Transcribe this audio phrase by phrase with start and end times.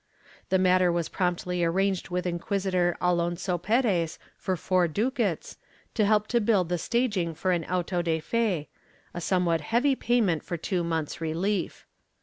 [0.49, 5.57] The matter was promptly arranged with Inquisitor Alonso P^rez for four ducats,
[5.93, 8.67] to help to build the staging for an auto de fe—
[9.13, 11.85] a somewhat heavy payment for two months' relief.'